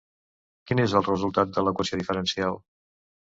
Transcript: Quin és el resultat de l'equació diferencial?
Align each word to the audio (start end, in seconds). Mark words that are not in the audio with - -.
Quin 0.69 0.79
és 0.83 0.95
el 0.99 1.05
resultat 1.09 1.53
de 1.57 1.63
l'equació 1.67 2.01
diferencial? 2.01 2.57